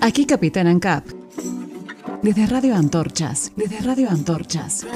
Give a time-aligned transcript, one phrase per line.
[0.00, 1.04] Aquí Capitán ANCAP.
[2.22, 4.86] Desde Radio Antorchas, desde Radio Antorchas.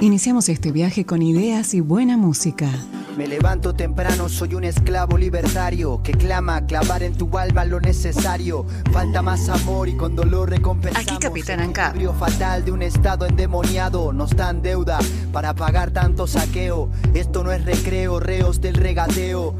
[0.00, 2.70] Iniciamos este viaje con ideas y buena música.
[3.18, 8.64] Me levanto temprano, soy un esclavo libertario que clama clavar en tu alma lo necesario.
[8.92, 11.10] Falta más amor y con dolor recompensamos.
[11.10, 14.12] Aquí Capitán el equilibrio fatal de un estado endemoniado.
[14.12, 15.00] Nos dan deuda
[15.32, 16.90] para pagar tanto saqueo.
[17.12, 19.52] Esto no es recreo, reos del regateo.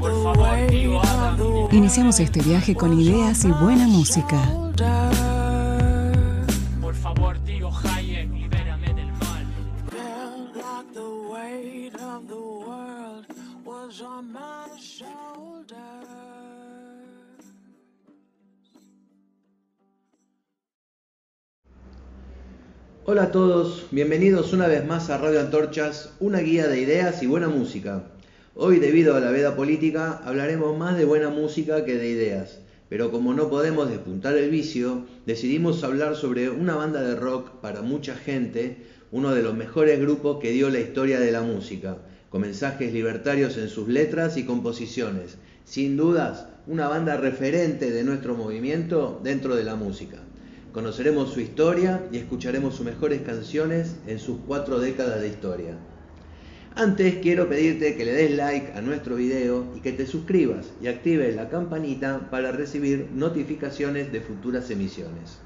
[0.00, 4.36] Por favor, Iniciamos este viaje con ideas y buena música.
[23.04, 27.26] Hola a todos, bienvenidos una vez más a Radio Antorchas, una guía de ideas y
[27.26, 28.04] buena música.
[28.54, 33.10] Hoy, debido a la veda política, hablaremos más de buena música que de ideas, pero
[33.10, 38.14] como no podemos despuntar el vicio, decidimos hablar sobre una banda de rock para mucha
[38.16, 38.78] gente,
[39.12, 41.98] uno de los mejores grupos que dio la historia de la música,
[42.30, 45.36] con mensajes libertarios en sus letras y composiciones.
[45.64, 50.18] Sin dudas, una banda referente de nuestro movimiento dentro de la música.
[50.72, 55.76] Conoceremos su historia y escucharemos sus mejores canciones en sus cuatro décadas de historia.
[56.76, 60.86] Antes quiero pedirte que le des like a nuestro video y que te suscribas y
[60.86, 65.40] actives la campanita para recibir notificaciones de futuras emisiones.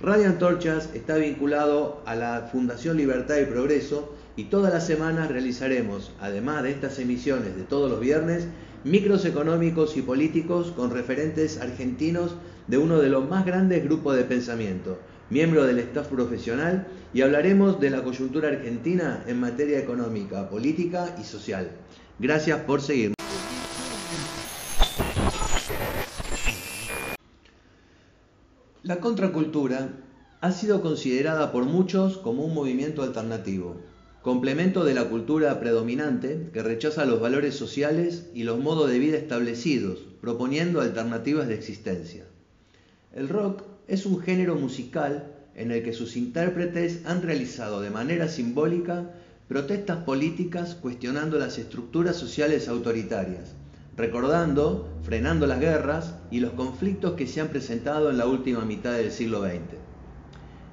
[0.00, 6.10] Radio Antorchas está vinculado a la Fundación Libertad y Progreso y todas las semanas realizaremos,
[6.20, 8.48] además de estas emisiones de todos los viernes,
[8.82, 12.34] micros económicos y políticos con referentes argentinos
[12.66, 14.98] de uno de los más grandes grupos de pensamiento,
[15.30, 21.24] miembro del staff profesional, y hablaremos de la coyuntura argentina en materia económica, política y
[21.24, 21.70] social.
[22.18, 23.14] Gracias por seguirnos.
[28.82, 29.92] La contracultura
[30.42, 33.76] ha sido considerada por muchos como un movimiento alternativo,
[34.24, 39.18] complemento de la cultura predominante que rechaza los valores sociales y los modos de vida
[39.18, 42.24] establecidos, proponiendo alternativas de existencia.
[43.12, 48.28] El rock es un género musical en el que sus intérpretes han realizado de manera
[48.28, 49.10] simbólica
[49.46, 53.52] protestas políticas cuestionando las estructuras sociales autoritarias,
[53.94, 58.94] recordando, frenando las guerras y los conflictos que se han presentado en la última mitad
[58.94, 59.76] del siglo XX.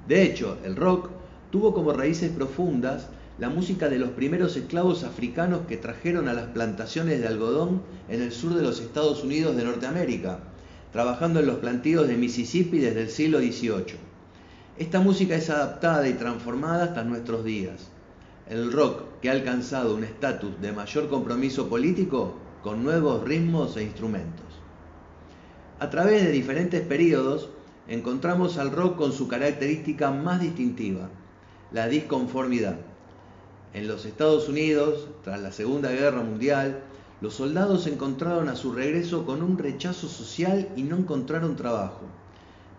[0.07, 1.09] De hecho, el rock
[1.51, 6.47] tuvo como raíces profundas la música de los primeros esclavos africanos que trajeron a las
[6.49, 10.39] plantaciones de algodón en el sur de los Estados Unidos de Norteamérica,
[10.91, 14.11] trabajando en los plantíos de Mississippi desde el siglo XVIII.
[14.77, 17.89] Esta música es adaptada y transformada hasta nuestros días.
[18.49, 23.83] El rock que ha alcanzado un estatus de mayor compromiso político con nuevos ritmos e
[23.83, 24.45] instrumentos.
[25.79, 27.49] A través de diferentes periodos
[27.87, 31.09] encontramos al rock con su característica más distintiva,
[31.71, 32.77] la disconformidad.
[33.73, 36.81] En los Estados Unidos, tras la Segunda Guerra Mundial,
[37.21, 42.01] los soldados se encontraron a su regreso con un rechazo social y no encontraron trabajo.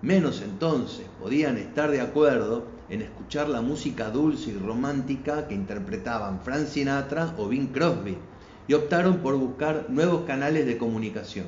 [0.03, 6.42] Menos entonces podían estar de acuerdo en escuchar la música dulce y romántica que interpretaban
[6.42, 8.19] Frank Sinatra o Bing Crosby
[8.69, 11.47] y optaron por buscar nuevos canales de comunicación.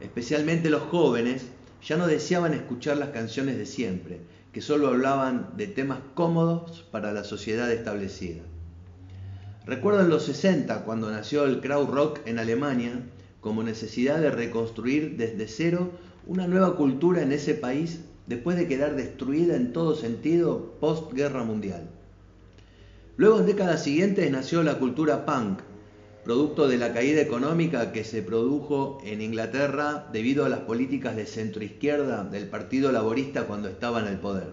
[0.00, 1.46] Especialmente los jóvenes
[1.86, 4.20] ya no deseaban escuchar las canciones de siempre,
[4.52, 8.42] que solo hablaban de temas cómodos para la sociedad establecida.
[9.66, 13.02] Recuerdo en los 60 cuando nació el Krautrock en Alemania
[13.40, 15.90] como necesidad de reconstruir desde cero
[16.26, 21.88] una nueva cultura en ese país después de quedar destruida en todo sentido post-guerra mundial.
[23.16, 25.60] Luego en décadas siguientes nació la cultura punk,
[26.28, 31.24] producto de la caída económica que se produjo en Inglaterra debido a las políticas de
[31.24, 34.48] centroizquierda del Partido Laborista cuando estaba en el poder.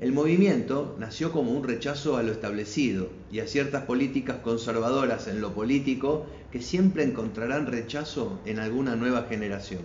[0.00, 5.40] El movimiento nació como un rechazo a lo establecido y a ciertas políticas conservadoras en
[5.40, 9.82] lo político que siempre encontrarán rechazo en alguna nueva generación.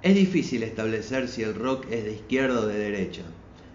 [0.00, 3.24] Es difícil establecer si el rock es de izquierda o de derecha.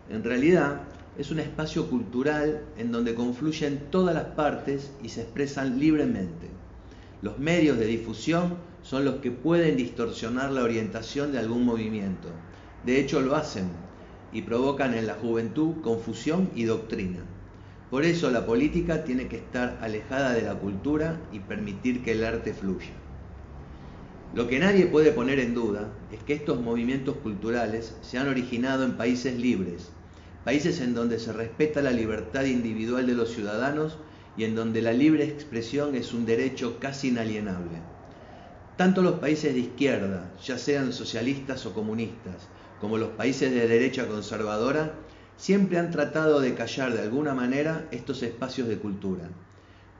[0.10, 0.82] En realidad,
[1.18, 6.48] es un espacio cultural en donde confluyen todas las partes y se expresan libremente.
[7.22, 12.30] Los medios de difusión son los que pueden distorsionar la orientación de algún movimiento.
[12.86, 13.70] De hecho, lo hacen
[14.32, 17.20] y provocan en la juventud confusión y doctrina.
[17.90, 22.24] Por eso la política tiene que estar alejada de la cultura y permitir que el
[22.24, 22.92] arte fluya.
[24.36, 28.84] Lo que nadie puede poner en duda es que estos movimientos culturales se han originado
[28.84, 29.90] en países libres,
[30.48, 33.98] países en donde se respeta la libertad individual de los ciudadanos
[34.38, 37.82] y en donde la libre expresión es un derecho casi inalienable.
[38.78, 42.48] Tanto los países de izquierda, ya sean socialistas o comunistas,
[42.80, 44.94] como los países de derecha conservadora,
[45.36, 49.28] siempre han tratado de callar de alguna manera estos espacios de cultura.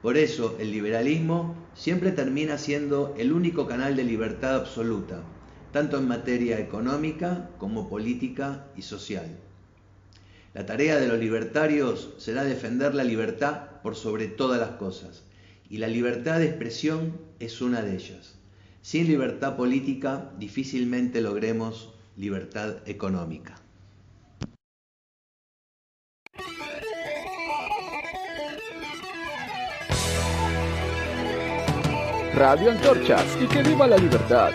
[0.00, 5.20] Por eso el liberalismo siempre termina siendo el único canal de libertad absoluta,
[5.74, 9.47] tanto en materia económica como política y social.
[10.58, 15.22] La tarea de los libertarios será defender la libertad por sobre todas las cosas,
[15.70, 18.34] y la libertad de expresión es una de ellas.
[18.82, 23.54] Sin libertad política difícilmente logremos libertad económica.
[32.34, 34.50] Radio Antorchas y que viva la libertad.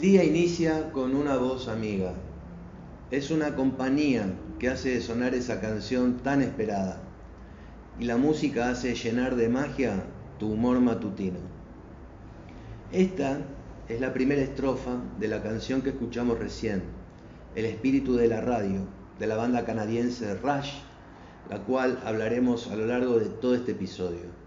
[0.00, 2.14] El día inicia con una voz amiga.
[3.10, 7.02] Es una compañía que hace sonar esa canción tan esperada.
[7.98, 10.02] Y la música hace llenar de magia
[10.38, 11.40] tu humor matutino.
[12.90, 13.40] Esta
[13.90, 16.82] es la primera estrofa de la canción que escuchamos recién,
[17.54, 18.86] El espíritu de la radio,
[19.18, 20.78] de la banda canadiense Rush,
[21.50, 24.39] la cual hablaremos a lo largo de todo este episodio.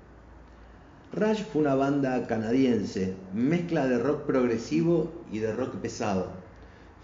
[1.15, 6.32] Rush fue una banda canadiense, mezcla de rock progresivo y de rock pesado,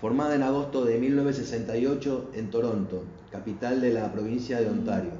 [0.01, 5.11] formada en agosto de 1968 en Toronto, capital de la provincia de Ontario.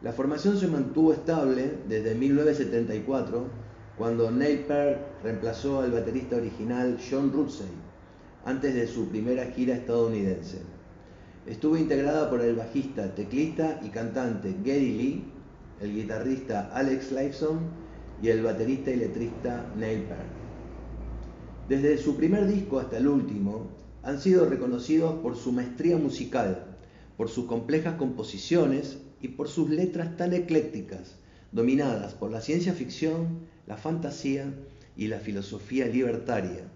[0.00, 3.44] La formación se mantuvo estable desde 1974,
[3.98, 7.68] cuando Neil Peart reemplazó al baterista original John Rutsey,
[8.46, 10.62] antes de su primera gira estadounidense.
[11.44, 15.24] Estuvo integrada por el bajista, teclista y cantante Geddy Lee,
[15.82, 17.81] el guitarrista Alex Lifeson
[18.22, 20.42] y el baterista y letrista Neil Peart.
[21.68, 23.66] Desde su primer disco hasta el último,
[24.02, 26.76] han sido reconocidos por su maestría musical,
[27.16, 31.16] por sus complejas composiciones y por sus letras tan eclécticas,
[31.50, 34.52] dominadas por la ciencia ficción, la fantasía
[34.96, 36.68] y la filosofía libertaria,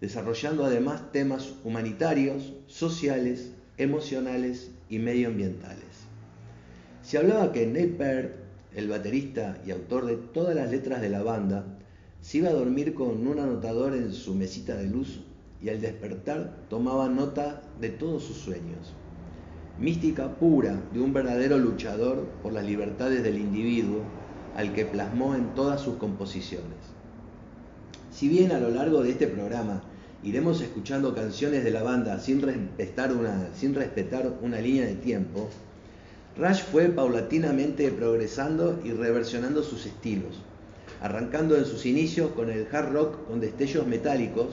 [0.00, 6.06] desarrollando además temas humanitarios, sociales, emocionales y medioambientales.
[7.02, 11.22] Se hablaba que Neil Peart, el baterista y autor de todas las letras de la
[11.22, 11.64] banda,
[12.20, 15.20] se iba a dormir con un anotador en su mesita de luz
[15.62, 18.94] y al despertar tomaba nota de todos sus sueños.
[19.78, 24.02] Mística pura de un verdadero luchador por las libertades del individuo
[24.56, 26.98] al que plasmó en todas sus composiciones.
[28.10, 29.82] Si bien a lo largo de este programa
[30.24, 35.48] iremos escuchando canciones de la banda sin respetar una, sin respetar una línea de tiempo,
[36.38, 40.38] Rush fue paulatinamente progresando y reversionando sus estilos,
[41.02, 44.46] arrancando en sus inicios con el hard rock con destellos metálicos,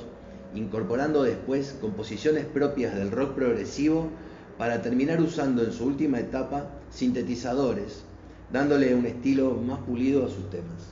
[0.56, 4.10] incorporando después composiciones propias del rock progresivo
[4.58, 8.04] para terminar usando en su última etapa sintetizadores,
[8.52, 10.92] dándole un estilo más pulido a sus temas.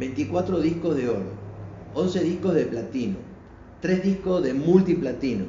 [0.00, 1.30] 24 discos de oro,
[1.94, 3.18] 11 discos de platino,
[3.82, 5.44] 3 discos de multiplatino.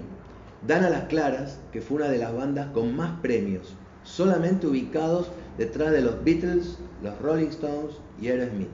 [0.67, 5.27] Dan a las claras que fue una de las bandas con más premios, solamente ubicados
[5.57, 8.69] detrás de los Beatles, los Rolling Stones y Aerosmith.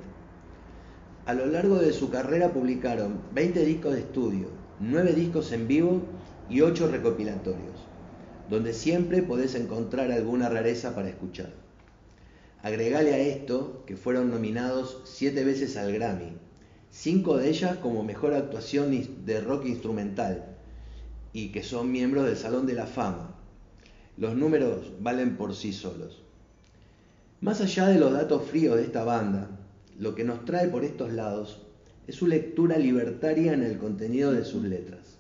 [1.26, 4.48] A lo largo de su carrera publicaron 20 discos de estudio,
[4.80, 6.02] 9 discos en vivo
[6.50, 7.76] y 8 recopilatorios,
[8.50, 11.52] donde siempre podés encontrar alguna rareza para escuchar.
[12.64, 16.38] Agregale a esto que fueron nominados 7 veces al Grammy,
[16.92, 20.56] 5 de ellas como mejor actuación de rock instrumental
[21.34, 23.37] y que son miembros del Salón de la Fama.
[24.18, 26.24] Los números valen por sí solos.
[27.40, 29.48] Más allá de los datos fríos de esta banda,
[30.00, 31.62] lo que nos trae por estos lados
[32.08, 35.20] es su lectura libertaria en el contenido de sus letras.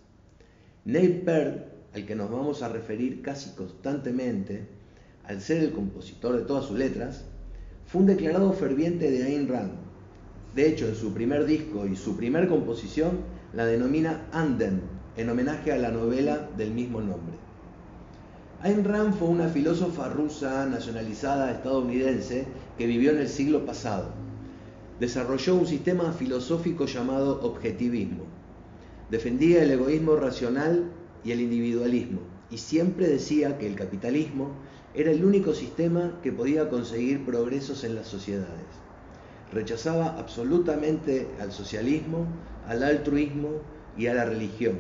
[0.86, 4.66] Neil Peart, al que nos vamos a referir casi constantemente,
[5.25, 7.24] al ser el compositor de todas sus letras,
[7.86, 9.74] fue un declarado ferviente de Ayn Rand.
[10.56, 13.20] De hecho, en su primer disco y su primer composición
[13.54, 14.82] la denomina Anden,
[15.16, 17.47] en homenaje a la novela del mismo nombre.
[18.64, 24.10] Ayn Rand fue una filósofa rusa nacionalizada estadounidense que vivió en el siglo pasado.
[25.00, 28.24] Desarrolló un sistema filosófico llamado objetivismo.
[29.12, 30.92] Defendía el egoísmo racional
[31.24, 34.50] y el individualismo y siempre decía que el capitalismo
[34.96, 38.66] era el único sistema que podía conseguir progresos en las sociedades.
[39.54, 42.26] Rechazaba absolutamente al socialismo,
[42.68, 43.62] al altruismo
[43.96, 44.80] y a la religión.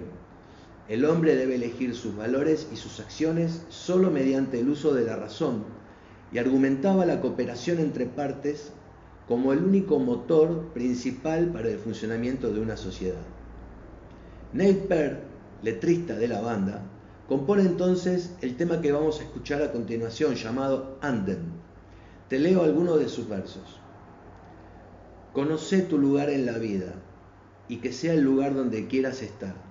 [0.89, 5.17] El hombre debe elegir sus valores y sus acciones solo mediante el uso de la
[5.17, 5.65] razón
[6.31, 8.71] y argumentaba la cooperación entre partes
[9.27, 13.21] como el único motor principal para el funcionamiento de una sociedad.
[14.53, 15.19] Neil Peart,
[15.61, 16.81] letrista de la banda,
[17.27, 21.51] compone entonces el tema que vamos a escuchar a continuación llamado Anden.
[22.29, 23.81] Te leo algunos de sus versos.
[25.33, 26.93] Conoce tu lugar en la vida
[27.67, 29.66] y que sea el lugar donde quieras estar.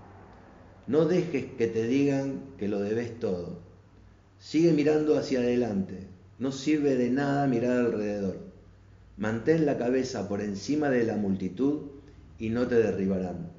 [0.87, 3.59] No dejes que te digan que lo debes todo.
[4.39, 6.07] Sigue mirando hacia adelante.
[6.39, 8.39] No sirve de nada mirar alrededor.
[9.17, 11.87] Mantén la cabeza por encima de la multitud
[12.39, 13.51] y no te derribarán.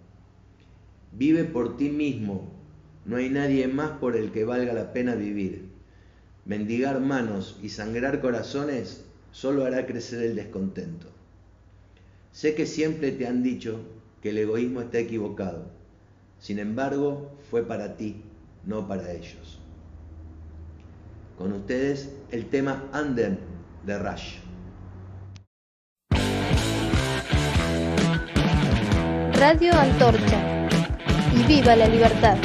[1.12, 2.54] Vive por ti mismo.
[3.06, 5.66] No hay nadie más por el que valga la pena vivir.
[6.46, 11.08] Mendigar manos y sangrar corazones solo hará crecer el descontento.
[12.32, 13.82] Sé que siempre te han dicho
[14.22, 15.77] que el egoísmo está equivocado.
[16.40, 18.24] Sin embargo, fue para ti,
[18.66, 19.60] no para ellos.
[21.38, 23.40] Con ustedes el tema Anden
[23.86, 24.38] de Rush.
[29.34, 30.68] Radio Antorcha
[31.36, 32.38] y viva la libertad.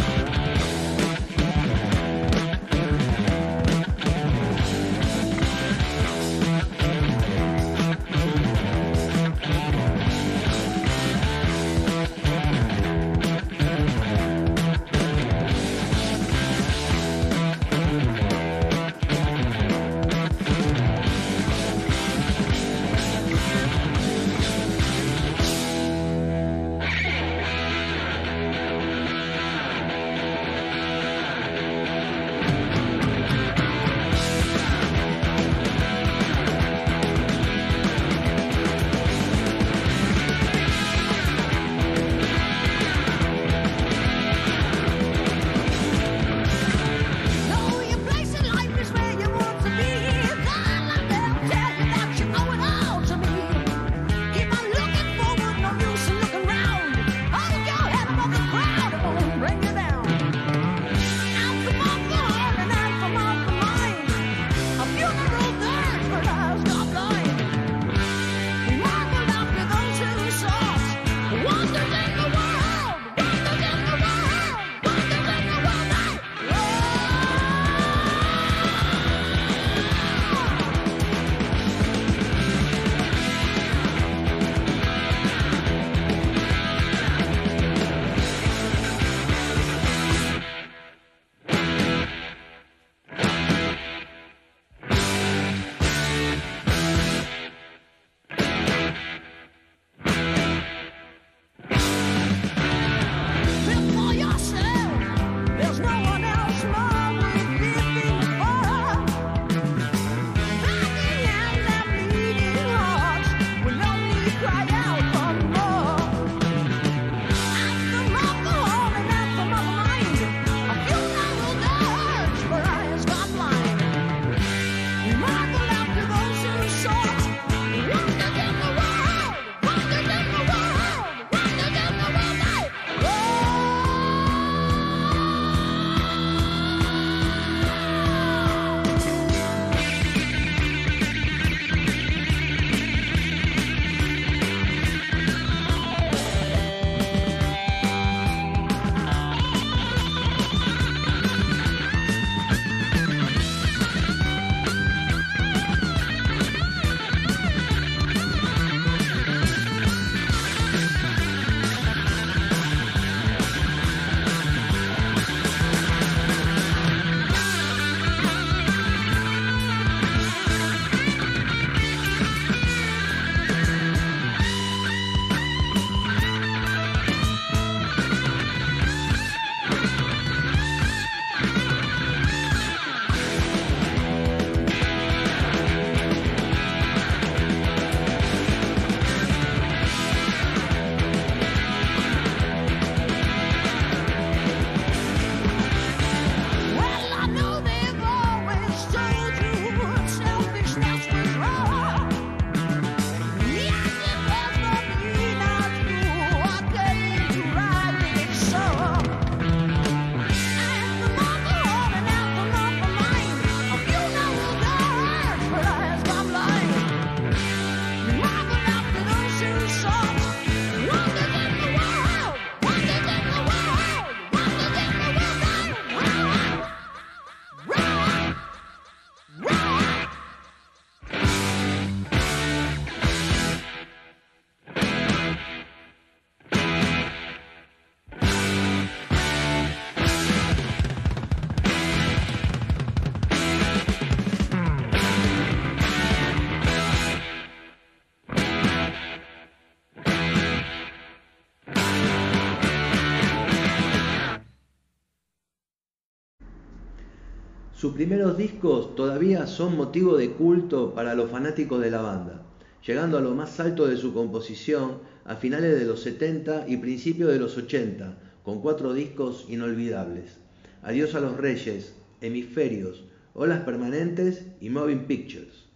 [258.02, 262.42] primeros discos todavía son motivo de culto para los fanáticos de la banda,
[262.84, 267.30] llegando a lo más alto de su composición a finales de los 70 y principios
[267.30, 270.36] de los 80, con cuatro discos inolvidables.
[270.82, 275.66] Adiós a los Reyes, Hemisferios, Olas Permanentes y Moving Pictures.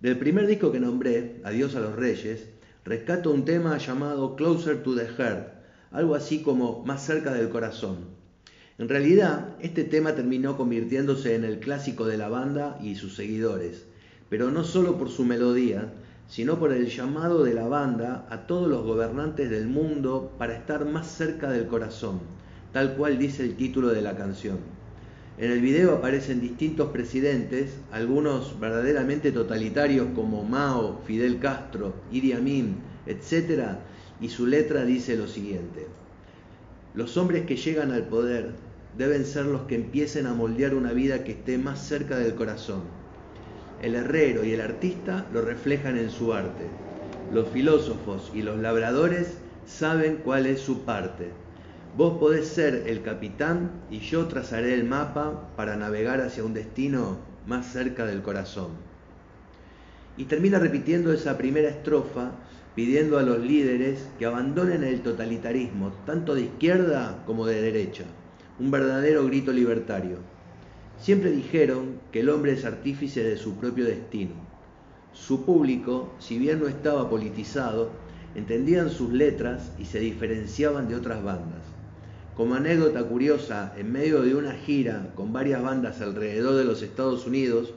[0.00, 2.46] Del primer disco que nombré, Adiós a los Reyes,
[2.84, 5.48] rescato un tema llamado Closer to the Heart,
[5.90, 8.15] algo así como Más cerca del corazón
[8.78, 13.86] en realidad, este tema terminó convirtiéndose en el clásico de la banda y sus seguidores,
[14.28, 15.94] pero no solo por su melodía,
[16.28, 20.84] sino por el llamado de la banda a todos los gobernantes del mundo para estar
[20.84, 22.20] más cerca del corazón,
[22.74, 24.58] tal cual dice el título de la canción.
[25.38, 32.76] En el video aparecen distintos presidentes, algunos verdaderamente totalitarios como Mao, Fidel Castro, Idi Amin,
[33.06, 33.78] etc.,
[34.20, 35.86] y su letra dice lo siguiente.
[36.94, 38.65] Los hombres que llegan al poder
[38.96, 42.82] deben ser los que empiecen a moldear una vida que esté más cerca del corazón.
[43.82, 46.64] El herrero y el artista lo reflejan en su arte.
[47.32, 51.30] Los filósofos y los labradores saben cuál es su parte.
[51.96, 57.18] Vos podés ser el capitán y yo trazaré el mapa para navegar hacia un destino
[57.46, 58.68] más cerca del corazón.
[60.16, 62.32] Y termina repitiendo esa primera estrofa
[62.74, 68.04] pidiendo a los líderes que abandonen el totalitarismo, tanto de izquierda como de derecha,
[68.58, 70.18] un verdadero grito libertario.
[70.98, 74.34] Siempre dijeron que el hombre es artífice de su propio destino.
[75.12, 77.90] Su público, si bien no estaba politizado,
[78.34, 81.62] entendían sus letras y se diferenciaban de otras bandas.
[82.34, 87.26] Como anécdota curiosa, en medio de una gira con varias bandas alrededor de los Estados
[87.26, 87.72] Unidos,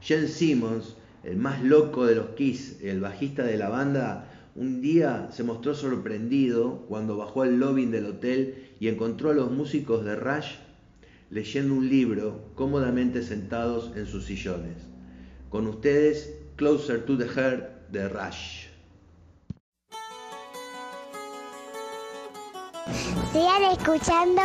[0.00, 5.28] Jen Simmons, el más loco de los Kiss, el bajista de la banda, un día
[5.32, 10.16] se mostró sorprendido cuando bajó al lobby del hotel y encontró a los músicos de
[10.16, 10.54] Rush
[11.30, 14.76] leyendo un libro cómodamente sentados en sus sillones.
[15.50, 18.66] Con ustedes, Closer to the Heart de Rush.
[23.72, 24.42] Escuchando.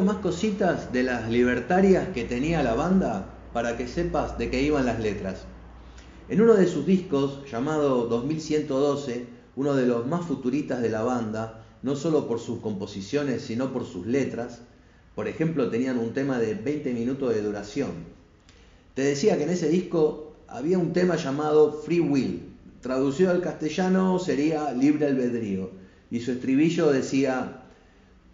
[0.00, 4.86] Más cositas de las libertarias que tenía la banda para que sepas de qué iban
[4.86, 5.44] las letras.
[6.28, 9.26] En uno de sus discos, llamado 2112,
[9.56, 13.84] uno de los más futuristas de la banda, no solo por sus composiciones, sino por
[13.84, 14.62] sus letras,
[15.14, 17.90] por ejemplo, tenían un tema de 20 minutos de duración.
[18.94, 22.42] Te decía que en ese disco había un tema llamado Free Will,
[22.80, 25.70] traducido al castellano sería libre albedrío,
[26.10, 27.61] y su estribillo decía,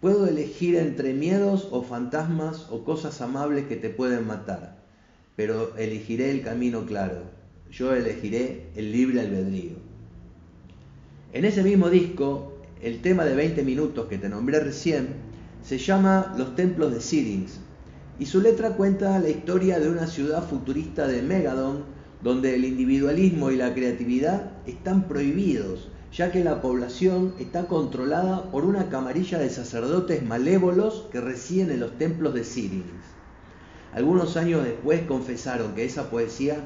[0.01, 4.77] Puedo elegir entre miedos o fantasmas o cosas amables que te pueden matar.
[5.35, 7.21] pero elegiré el camino claro.
[7.71, 9.77] Yo elegiré el libre albedrío.
[11.31, 15.07] En ese mismo disco, el tema de 20 minutos que te nombré recién
[15.63, 17.59] se llama Los Templos de Syrinx
[18.19, 21.83] y su letra cuenta la historia de una ciudad futurista de Megadon
[22.21, 28.65] donde el individualismo y la creatividad están prohibidos, ya que la población está controlada por
[28.65, 32.89] una camarilla de sacerdotes malévolos que residen en los templos de Syrinx.
[33.93, 36.57] Algunos años después confesaron que esa poesía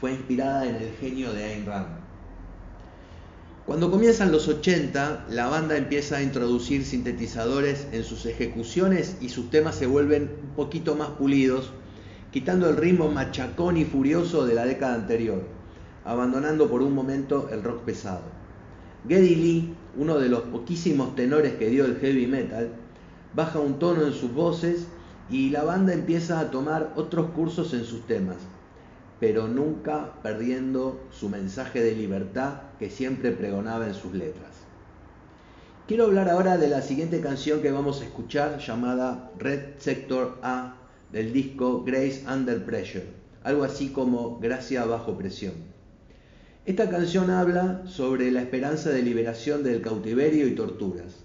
[0.00, 2.02] fue inspirada en el genio de Ayn Rand.
[3.66, 9.50] Cuando comienzan los 80, la banda empieza a introducir sintetizadores en sus ejecuciones y sus
[9.50, 11.70] temas se vuelven un poquito más pulidos,
[12.32, 15.44] quitando el ritmo machacón y furioso de la década anterior,
[16.04, 18.31] abandonando por un momento el rock pesado.
[19.08, 22.70] Geddy Lee, uno de los poquísimos tenores que dio el heavy metal,
[23.34, 24.86] baja un tono en sus voces
[25.28, 28.36] y la banda empieza a tomar otros cursos en sus temas,
[29.18, 34.50] pero nunca perdiendo su mensaje de libertad que siempre pregonaba en sus letras.
[35.88, 40.76] Quiero hablar ahora de la siguiente canción que vamos a escuchar llamada Red Sector A
[41.10, 43.06] del disco Grace Under Pressure,
[43.42, 45.71] algo así como Gracia bajo presión.
[46.64, 51.24] Esta canción habla sobre la esperanza de liberación del cautiverio y torturas.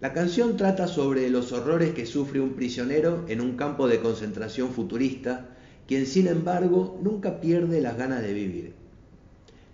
[0.00, 4.70] La canción trata sobre los horrores que sufre un prisionero en un campo de concentración
[4.70, 5.50] futurista,
[5.86, 8.72] quien sin embargo nunca pierde las ganas de vivir.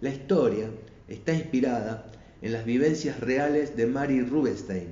[0.01, 0.67] La historia
[1.07, 2.07] está inspirada
[2.43, 4.89] en las vivencias reales de Mary Rubinstein,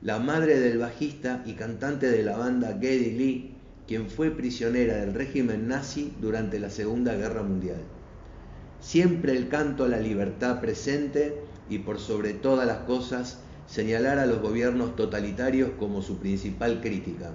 [0.00, 3.54] la madre del bajista y cantante de la banda Geddy Lee,
[3.86, 7.82] quien fue prisionera del régimen nazi durante la Segunda Guerra Mundial.
[8.82, 11.40] Siempre el canto a la libertad presente
[11.70, 17.30] y por sobre todas las cosas señalar a los gobiernos totalitarios como su principal crítica.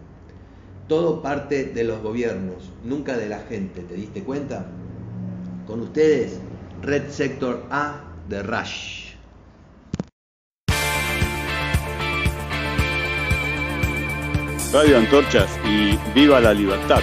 [0.90, 4.68] Todo parte de los gobiernos, nunca de la gente, ¿te diste cuenta?
[5.66, 6.40] Con ustedes,
[6.82, 9.08] Red Sector A de Rush.
[14.74, 17.02] Radio Antorchas y Viva la Libertad.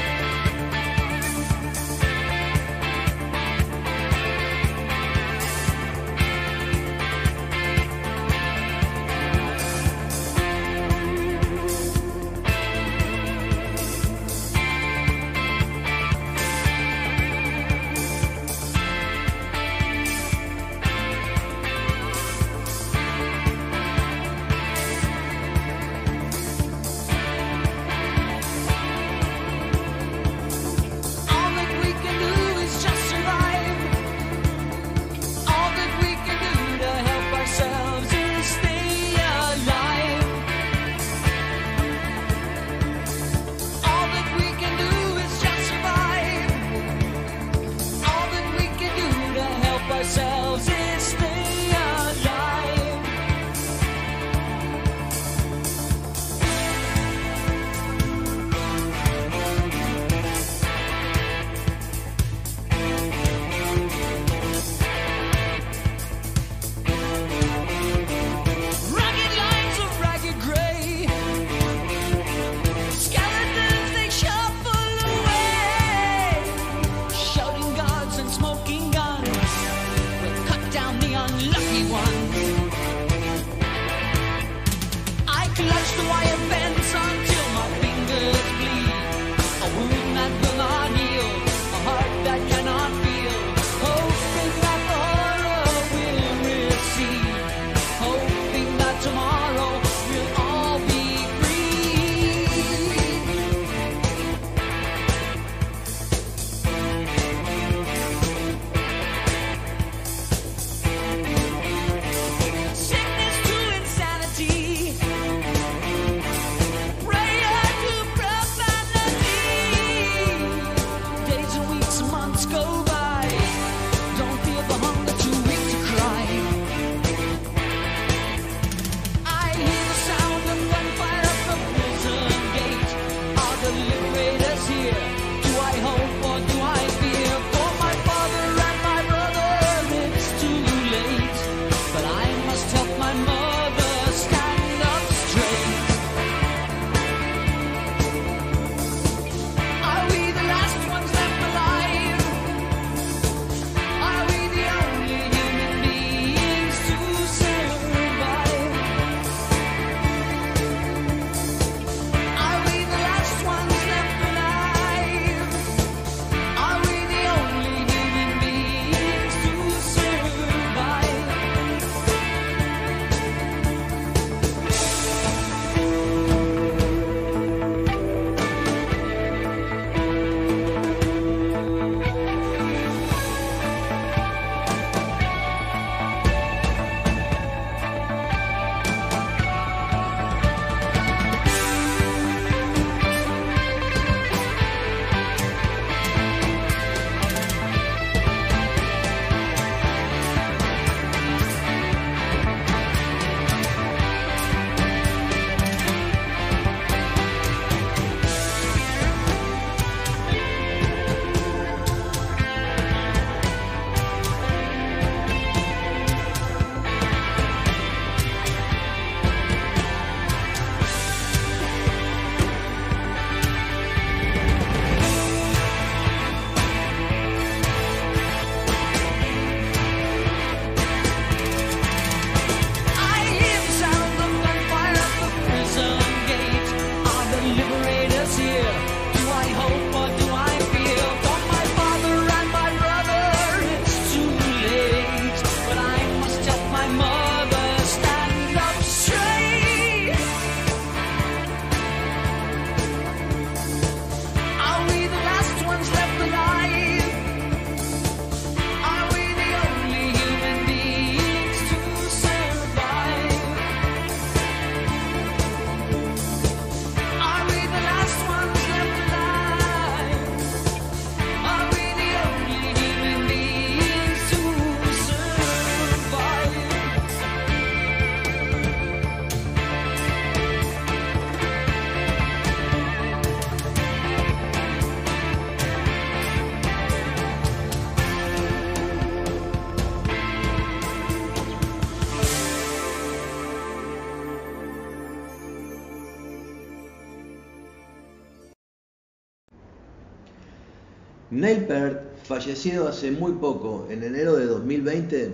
[301.66, 305.30] Peart, fallecido hace muy poco, en enero de 2020,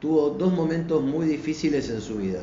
[0.00, 2.40] tuvo dos momentos muy difíciles en su vida.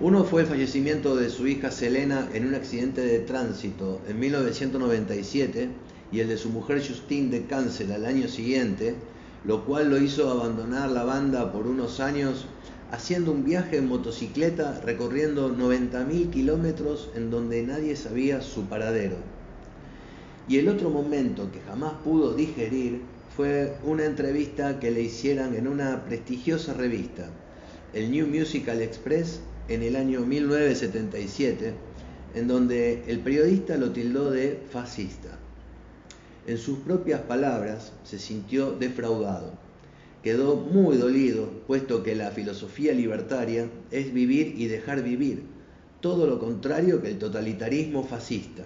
[0.00, 5.68] Uno fue el fallecimiento de su hija Selena en un accidente de tránsito en 1997
[6.10, 8.94] y el de su mujer Justine de cáncer al año siguiente,
[9.44, 12.46] lo cual lo hizo abandonar la banda por unos años
[12.90, 19.33] haciendo un viaje en motocicleta recorriendo 90.000 kilómetros en donde nadie sabía su paradero.
[20.46, 23.00] Y el otro momento que jamás pudo digerir
[23.34, 27.30] fue una entrevista que le hicieran en una prestigiosa revista,
[27.94, 31.72] el New Musical Express, en el año 1977,
[32.34, 35.38] en donde el periodista lo tildó de fascista.
[36.46, 39.52] En sus propias palabras, se sintió defraudado.
[40.22, 45.44] Quedó muy dolido, puesto que la filosofía libertaria es vivir y dejar vivir,
[46.00, 48.64] todo lo contrario que el totalitarismo fascista.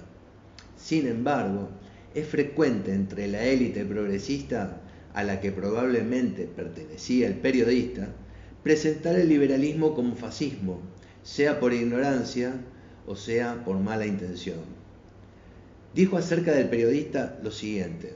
[0.79, 1.69] Sin embargo,
[2.15, 4.81] es frecuente entre la élite progresista
[5.13, 8.09] a la que probablemente pertenecía el periodista,
[8.63, 10.81] presentar el liberalismo como fascismo,
[11.23, 12.55] sea por ignorancia
[13.07, 14.59] o sea por mala intención.
[15.95, 18.15] Dijo acerca del periodista lo siguiente,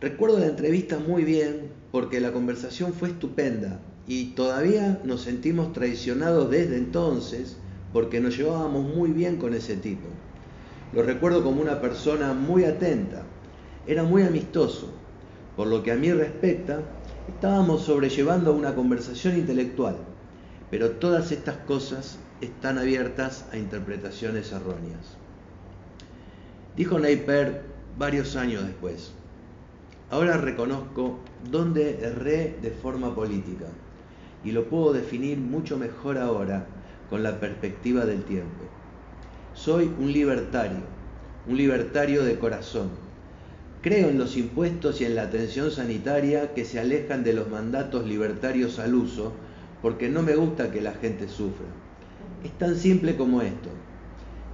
[0.00, 6.50] recuerdo la entrevista muy bien porque la conversación fue estupenda y todavía nos sentimos traicionados
[6.50, 7.56] desde entonces
[7.92, 10.06] porque nos llevábamos muy bien con ese tipo.
[10.92, 13.22] Lo recuerdo como una persona muy atenta,
[13.86, 14.88] era muy amistoso,
[15.54, 16.80] por lo que a mí respecta,
[17.28, 19.96] estábamos sobrellevando una conversación intelectual,
[20.70, 25.16] pero todas estas cosas están abiertas a interpretaciones erróneas.
[26.76, 27.62] Dijo Neiper
[27.98, 29.12] varios años después,
[30.10, 31.18] ahora reconozco
[31.50, 33.66] dónde erré de forma política
[34.44, 36.66] y lo puedo definir mucho mejor ahora
[37.10, 38.67] con la perspectiva del tiempo.
[39.58, 40.78] Soy un libertario,
[41.48, 42.90] un libertario de corazón.
[43.82, 48.06] Creo en los impuestos y en la atención sanitaria que se alejan de los mandatos
[48.06, 49.32] libertarios al uso
[49.82, 51.66] porque no me gusta que la gente sufra.
[52.44, 53.68] Es tan simple como esto.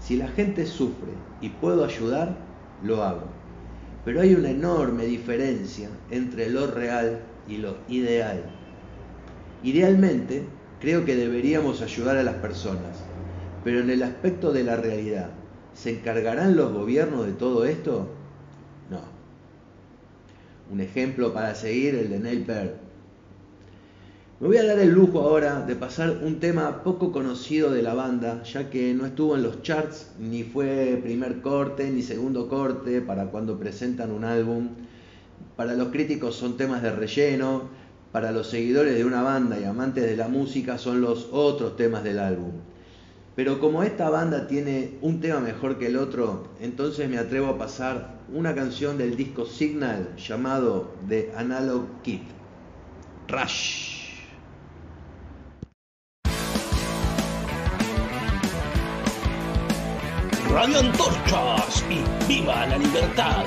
[0.00, 2.38] Si la gente sufre y puedo ayudar,
[2.82, 3.26] lo hago.
[4.06, 8.42] Pero hay una enorme diferencia entre lo real y lo ideal.
[9.62, 10.46] Idealmente,
[10.80, 13.04] creo que deberíamos ayudar a las personas,
[13.64, 15.30] pero en el aspecto de la realidad,
[15.72, 18.08] ¿se encargarán los gobiernos de todo esto?
[18.90, 19.00] No.
[20.70, 22.72] Un ejemplo para seguir, el de Neil Peart.
[24.40, 27.94] Me voy a dar el lujo ahora de pasar un tema poco conocido de la
[27.94, 33.00] banda, ya que no estuvo en los charts, ni fue primer corte, ni segundo corte
[33.00, 34.70] para cuando presentan un álbum.
[35.56, 37.62] Para los críticos son temas de relleno,
[38.12, 42.04] para los seguidores de una banda y amantes de la música son los otros temas
[42.04, 42.52] del álbum.
[43.36, 47.58] Pero como esta banda tiene un tema mejor que el otro, entonces me atrevo a
[47.58, 52.20] pasar una canción del disco Signal llamado The Analog Kid.
[53.26, 54.04] Rush.
[60.48, 63.44] Radio Antorchas y viva la libertad.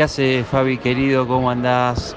[0.00, 1.28] ¿Qué hace Fabi querido?
[1.28, 2.16] ¿Cómo andás?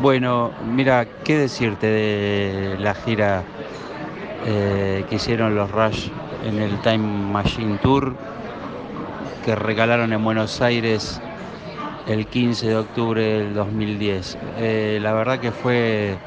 [0.00, 3.42] Bueno, mira, ¿qué decirte de la gira
[4.46, 6.08] eh, que hicieron los Rush
[6.44, 8.14] en el Time Machine Tour
[9.44, 11.20] que regalaron en Buenos Aires
[12.06, 14.38] el 15 de octubre del 2010?
[14.58, 16.18] Eh, la verdad que fue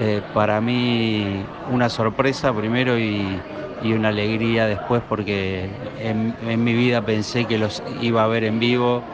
[0.00, 3.40] eh, para mí una sorpresa primero y,
[3.84, 5.70] una alegría después porque
[6.00, 9.04] en mi vida pensé que los iba a ver en vivo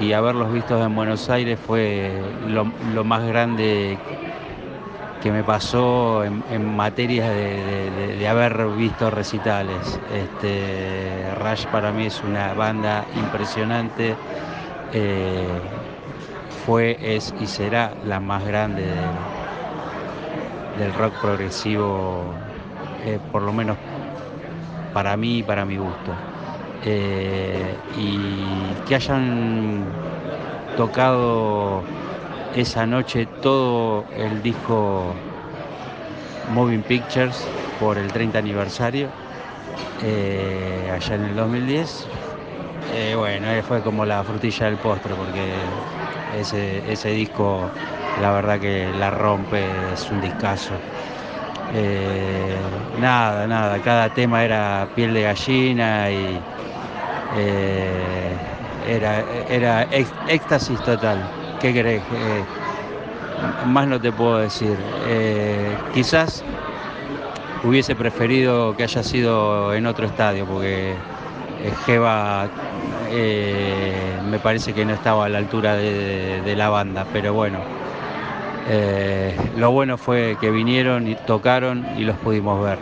[0.00, 3.98] y haberlos vistos en Buenos Aires fue lo, más grande
[5.22, 9.98] que me pasó en, materia de, haber visto recitales.
[10.12, 14.14] Este, Rush para mí es una banda impresionante,
[14.92, 15.46] eh,
[16.66, 19.10] fue, es y será la más grande del,
[20.78, 22.34] del rock progresivo,
[23.04, 23.78] eh, por lo menos
[24.92, 26.12] para mí y para mi gusto.
[26.84, 29.84] Eh, y que hayan
[30.76, 31.82] tocado
[32.54, 35.14] esa noche todo el disco
[36.50, 37.48] Moving Pictures
[37.80, 39.08] por el 30 aniversario
[40.02, 42.06] eh, allá en el 2010.
[42.94, 45.54] Eh, bueno, fue como la frutilla del postre porque
[46.38, 47.70] ese, ese disco
[48.20, 50.74] la verdad que la rompe, es un discazo.
[51.72, 52.56] Eh,
[53.00, 56.40] nada, nada, cada tema era piel de gallina y
[57.34, 58.36] eh,
[58.86, 59.82] era, era
[60.28, 61.18] éxtasis total.
[61.60, 62.02] ¿Qué querés?
[62.12, 62.44] Eh,
[63.64, 64.76] más no te puedo decir.
[65.92, 66.44] Quizás
[67.64, 70.94] hubiese preferido que haya sido en otro estadio porque
[71.84, 72.48] Jeva
[73.10, 77.85] me parece que no estaba a la altura de la banda, pero bueno.
[78.68, 82.80] Eh, lo bueno fue que vinieron y tocaron y los pudimos ver.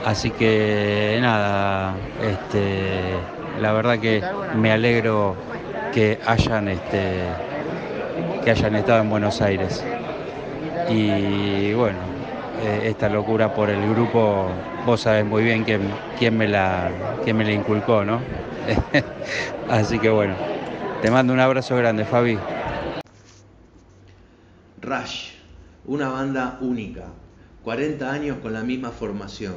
[0.00, 5.44] Así que nada, este, la verdad que me alegro
[5.90, 7.44] que hayan, este,
[8.40, 9.88] que hayan estado en Buenos Aires.
[10.84, 12.16] Y bueno,
[12.56, 17.36] eh, esta locura por el grupo, vos sabés muy bien quién, quién, me, la, quién
[17.36, 18.28] me la inculcó, ¿no?
[19.66, 20.42] Así que bueno,
[21.00, 22.46] te mando un abrazo grande, Fabi.
[24.82, 25.30] Rush,
[25.86, 27.06] una banda única,
[27.64, 29.54] 40 años con la misma formación,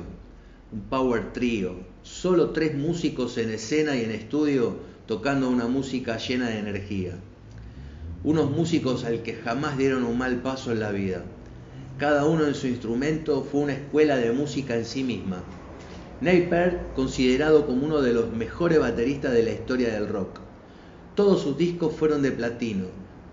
[0.72, 6.47] un power trio, solo tres músicos en escena y en estudio tocando una música llena
[6.47, 7.15] de energía.
[8.24, 11.26] Unos músicos al que jamás dieron un mal paso en la vida.
[11.97, 15.43] Cada uno en su instrumento fue una escuela de música en sí misma.
[16.22, 20.39] Neil Peart, considerado como uno de los mejores bateristas de la historia del rock.
[21.15, 22.86] Todos sus discos fueron de platino,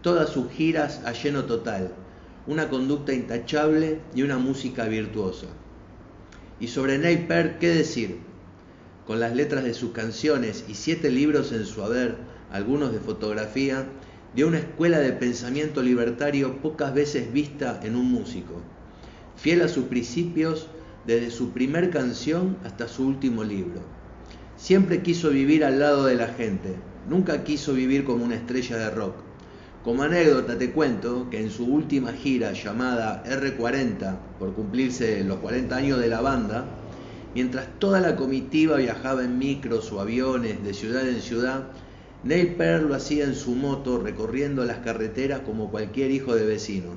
[0.06, 1.90] todas sus giras a lleno total,
[2.46, 5.48] una conducta intachable y una música virtuosa.
[6.60, 8.20] Y sobre Neil Peart, ¿qué decir?
[9.04, 12.18] Con las letras de sus canciones y siete libros en su haber,
[12.52, 13.84] algunos de fotografía,
[14.32, 18.62] dio una escuela de pensamiento libertario pocas veces vista en un músico.
[19.34, 20.68] Fiel a sus principios
[21.04, 23.80] desde su primer canción hasta su último libro.
[24.56, 26.76] Siempre quiso vivir al lado de la gente,
[27.08, 29.25] nunca quiso vivir como una estrella de rock.
[29.86, 35.76] Como anécdota te cuento que en su última gira llamada R40, por cumplirse los 40
[35.76, 36.64] años de la banda,
[37.36, 41.68] mientras toda la comitiva viajaba en micros o aviones de ciudad en ciudad,
[42.24, 46.96] Neil Peart lo hacía en su moto recorriendo las carreteras como cualquier hijo de vecino.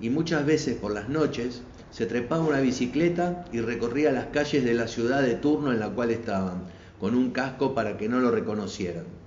[0.00, 4.74] Y muchas veces por las noches se trepaba una bicicleta y recorría las calles de
[4.74, 6.66] la ciudad de turno en la cual estaban,
[7.00, 9.21] con un casco para que no lo reconocieran.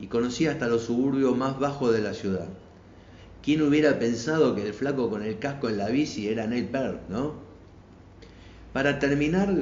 [0.00, 2.48] Y conocía hasta los suburbios más bajos de la ciudad.
[3.42, 7.08] ¿Quién hubiera pensado que el flaco con el casco en la bici era Neil Peart,
[7.08, 7.34] no?
[8.72, 9.54] Para terminar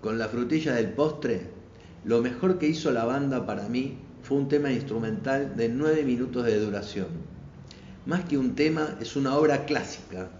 [0.00, 1.42] con la frutilla del postre,
[2.04, 6.44] lo mejor que hizo la banda para mí fue un tema instrumental de nueve minutos
[6.44, 7.08] de duración.
[8.06, 10.30] Más que un tema, es una obra clásica.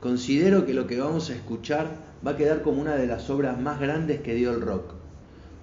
[0.00, 1.86] Considero que lo que vamos a escuchar
[2.26, 4.94] va a quedar como una de las obras más grandes que dio el rock.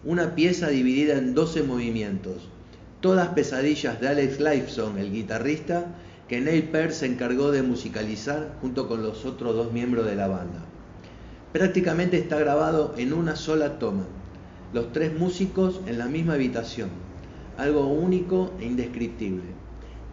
[0.03, 2.47] Una pieza dividida en 12 movimientos,
[3.01, 5.87] todas pesadillas de Alex Lifeson, el guitarrista,
[6.27, 10.27] que Neil Peart se encargó de musicalizar junto con los otros dos miembros de la
[10.27, 10.63] banda.
[11.51, 14.05] Prácticamente está grabado en una sola toma,
[14.71, 16.89] los tres músicos en la misma habitación,
[17.57, 19.49] algo único e indescriptible.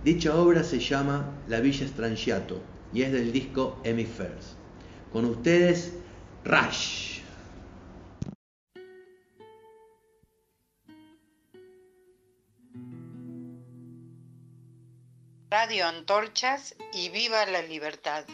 [0.02, 2.60] Dicha obra se llama La Villa Strangiato
[2.92, 4.56] y es del disco Hemifers.
[5.12, 5.92] Con ustedes,
[6.44, 7.17] Rush.
[15.50, 18.26] Radio Antorchas y viva la libertad.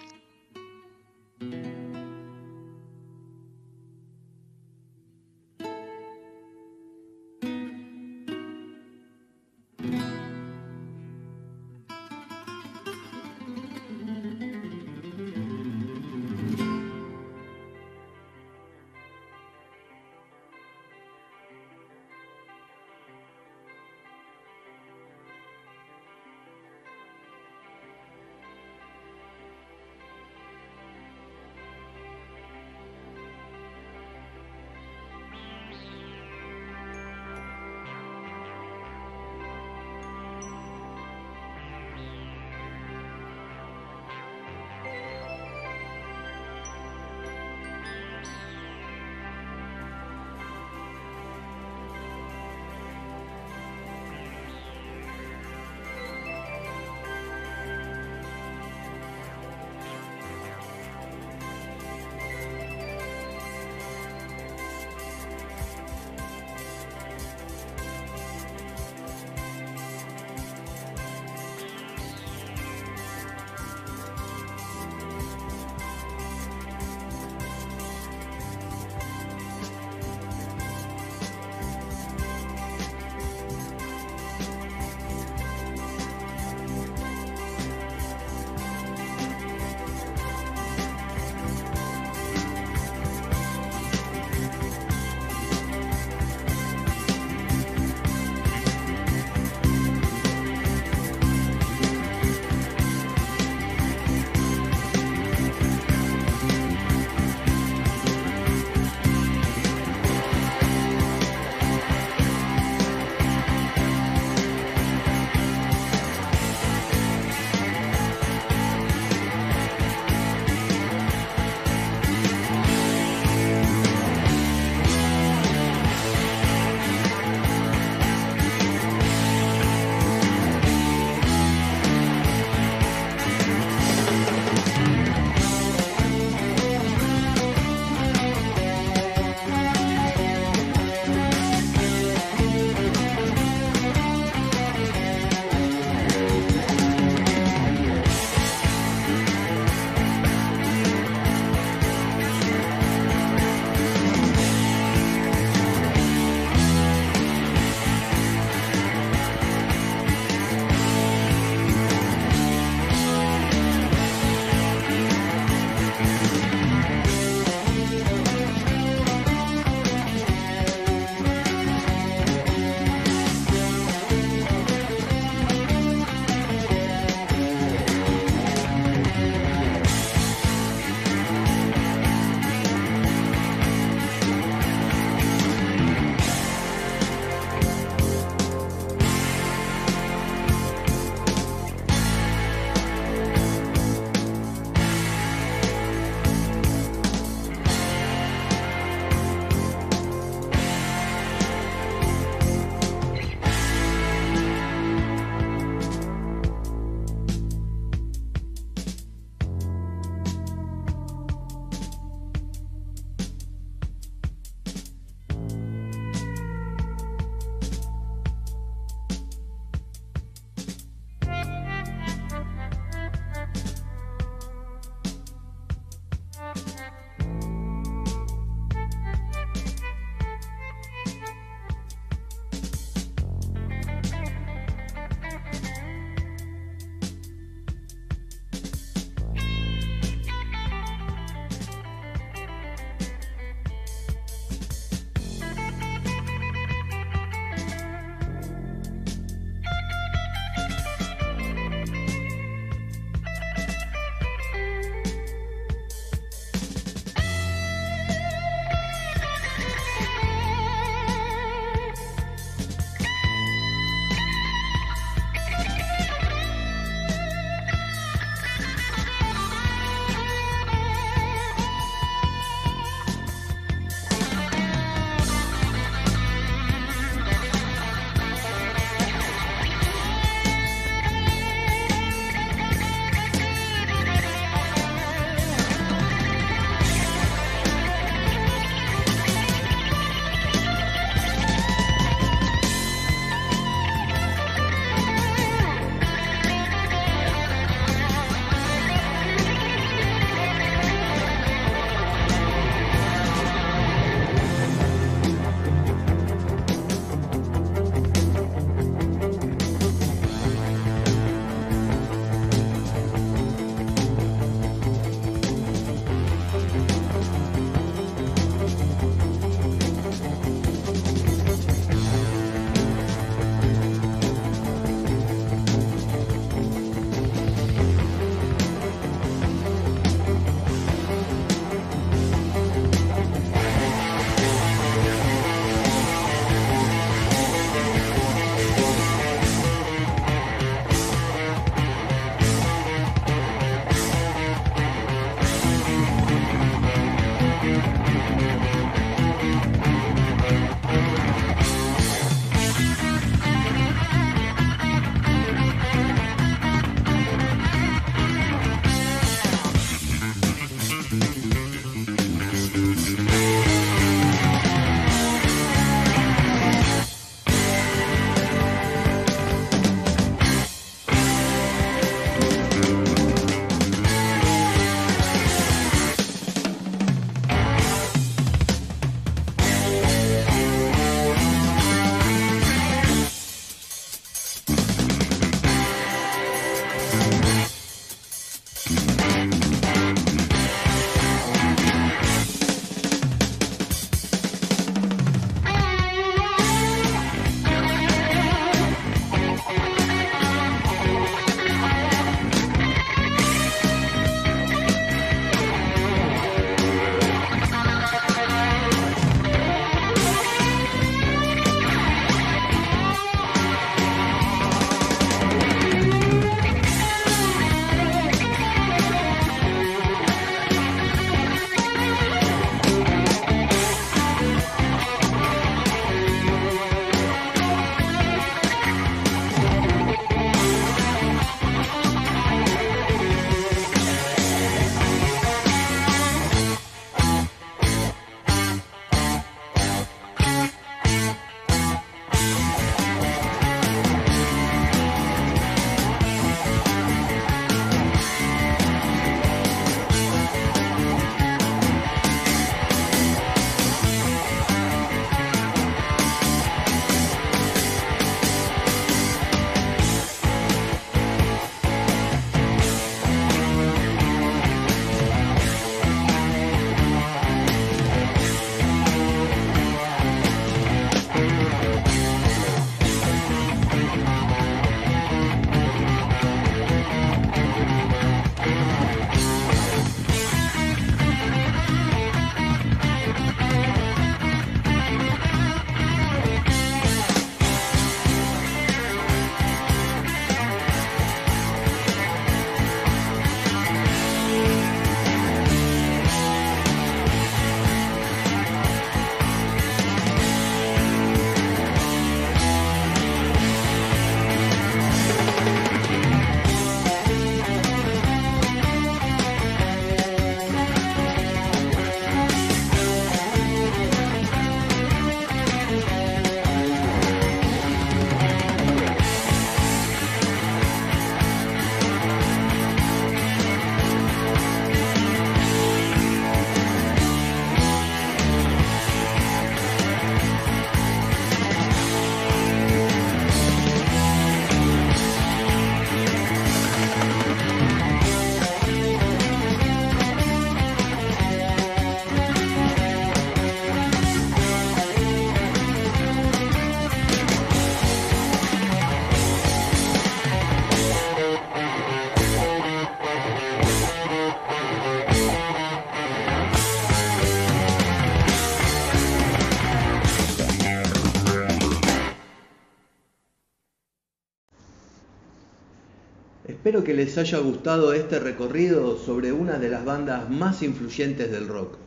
[567.05, 571.69] Espero que les haya gustado este recorrido sobre una de las bandas más influyentes del
[571.69, 571.99] rock.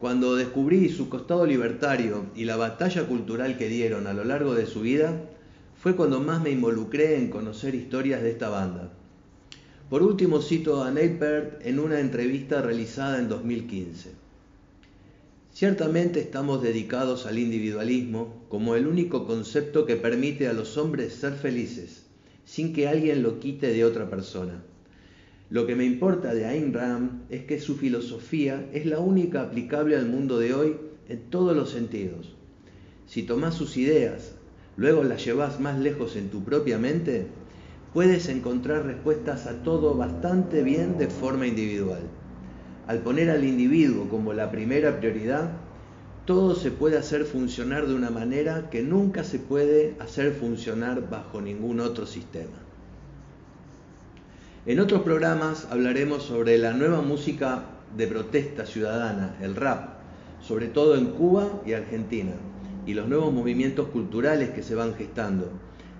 [0.00, 4.66] Cuando descubrí su costado libertario y la batalla cultural que dieron a lo largo de
[4.66, 5.14] su vida,
[5.80, 8.90] fue cuando más me involucré en conocer historias de esta banda.
[9.88, 11.20] Por último cito a Neil
[11.60, 14.10] en una entrevista realizada en 2015.
[15.52, 21.34] Ciertamente estamos dedicados al individualismo como el único concepto que permite a los hombres ser
[21.34, 22.01] felices
[22.52, 24.62] sin que alguien lo quite de otra persona.
[25.48, 29.96] Lo que me importa de Ayn Rand es que su filosofía es la única aplicable
[29.96, 30.76] al mundo de hoy
[31.08, 32.36] en todos los sentidos.
[33.06, 34.34] Si tomás sus ideas,
[34.76, 37.24] luego las llevas más lejos en tu propia mente,
[37.94, 42.02] puedes encontrar respuestas a todo bastante bien de forma individual.
[42.86, 45.52] Al poner al individuo como la primera prioridad,
[46.24, 51.40] todo se puede hacer funcionar de una manera que nunca se puede hacer funcionar bajo
[51.40, 52.58] ningún otro sistema.
[54.64, 57.64] En otros programas hablaremos sobre la nueva música
[57.96, 59.94] de protesta ciudadana, el rap,
[60.40, 62.34] sobre todo en Cuba y Argentina,
[62.86, 65.50] y los nuevos movimientos culturales que se van gestando.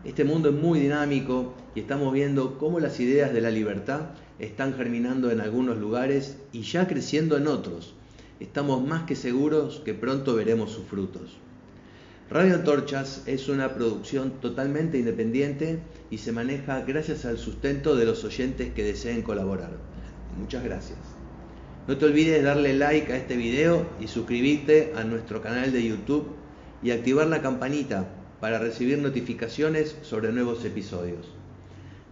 [0.04, 4.74] Este mundo es muy dinámico y estamos viendo cómo las ideas de la libertad están
[4.74, 7.96] germinando en algunos lugares y ya creciendo en otros
[8.42, 11.38] estamos más que seguros que pronto veremos sus frutos.
[12.28, 15.80] Radio Antorchas es una producción totalmente independiente
[16.10, 19.70] y se maneja gracias al sustento de los oyentes que deseen colaborar.
[20.38, 20.98] Muchas gracias.
[21.86, 26.28] No te olvides darle like a este video y suscribirte a nuestro canal de YouTube
[26.82, 28.08] y activar la campanita
[28.40, 31.28] para recibir notificaciones sobre nuevos episodios.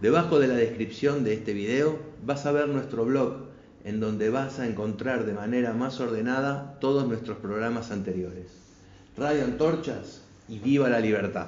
[0.01, 3.50] Debajo de la descripción de este video vas a ver nuestro blog
[3.83, 8.47] en donde vas a encontrar de manera más ordenada todos nuestros programas anteriores.
[9.17, 11.47] Radio Antorchas y viva la libertad.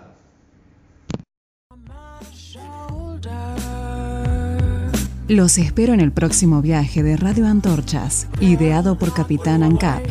[5.27, 10.05] Los espero en el próximo viaje de Radio Antorchas, ideado por Capitán ANCAP.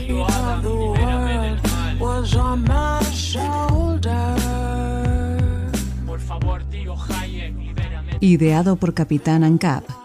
[8.21, 10.02] Ideado por Capitán ANCAP.